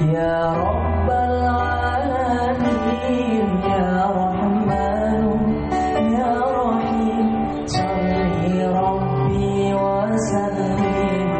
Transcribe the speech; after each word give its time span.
يا 0.00 0.52
رب 0.52 1.10
العالمين 1.10 2.68
يا 3.62 4.10
رحمن 4.16 5.24
يا 6.18 6.34
رحيم 6.60 7.28
صلي 7.66 8.66
ربي 8.66 9.74
وسلم 9.74 11.30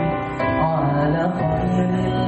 على 0.60 1.24
خير 1.38 2.19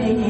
Amen. 0.00 0.27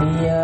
Yeah. 0.00 0.39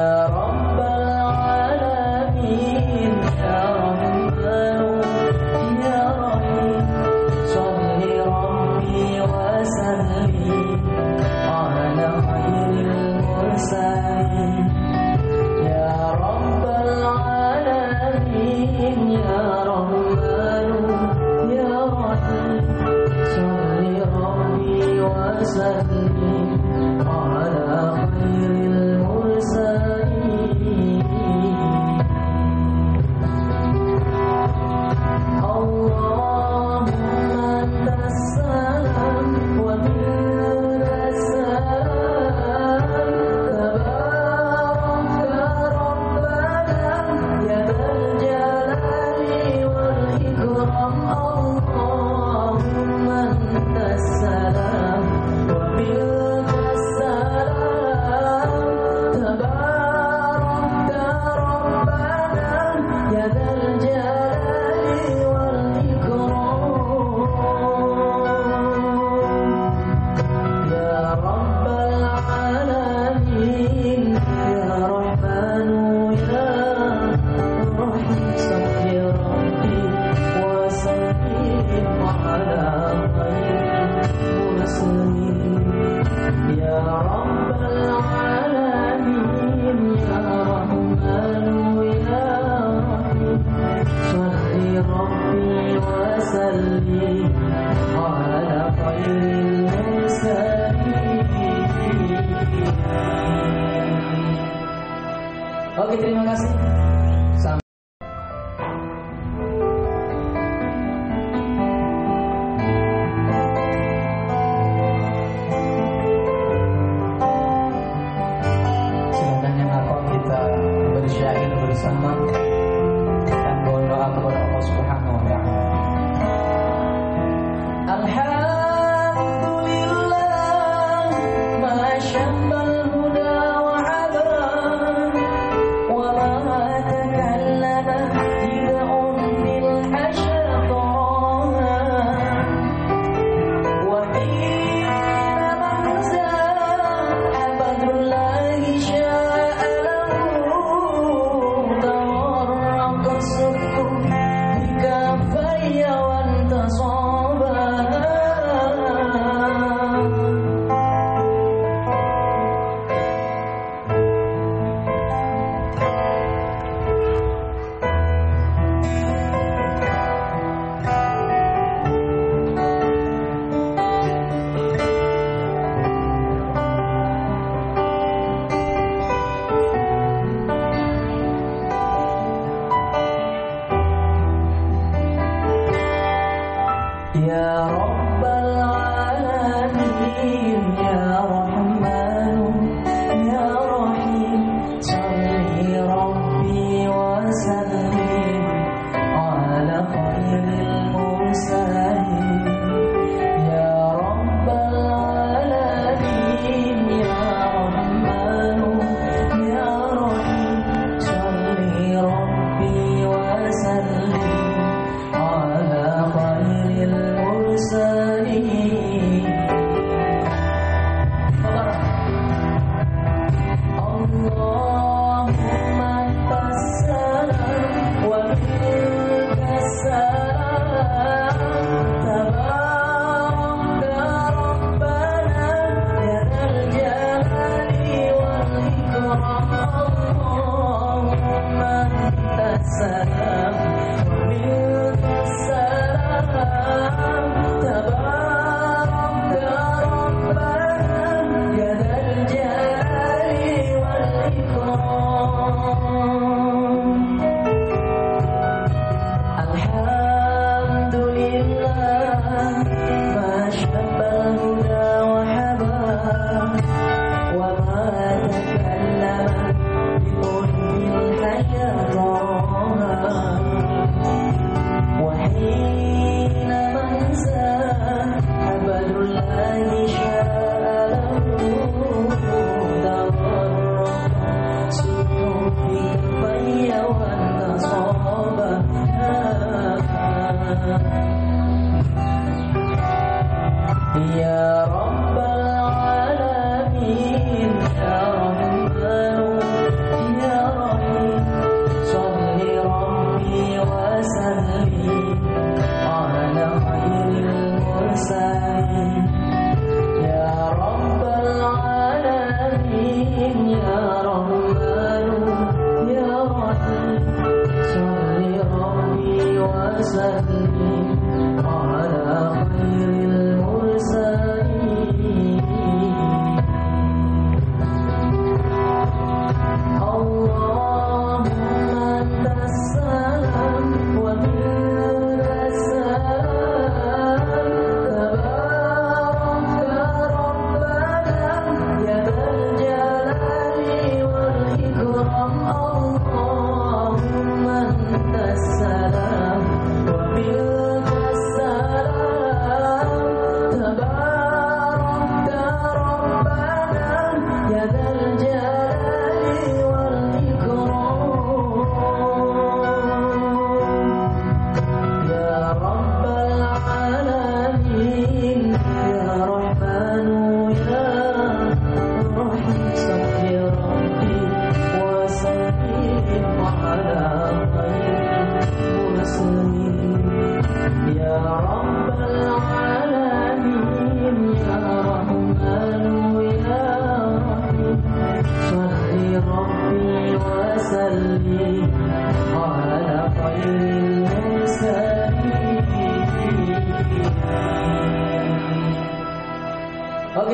Amen. 200.26 200.65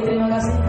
que. 0.00 0.62